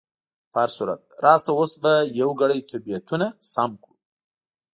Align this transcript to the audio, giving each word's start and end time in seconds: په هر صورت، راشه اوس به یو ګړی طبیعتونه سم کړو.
په 0.51 0.57
هر 0.63 0.69
صورت، 0.77 1.01
راشه 1.23 1.51
اوس 1.59 1.71
به 1.83 1.93
یو 2.19 2.29
ګړی 2.41 2.59
طبیعتونه 2.71 3.27
سم 3.53 3.71
کړو. 3.83 3.95